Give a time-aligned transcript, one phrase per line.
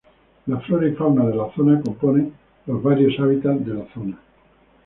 [0.47, 2.31] La flora y fauna de la zona compone
[2.65, 4.17] los varios hábitats de la zona.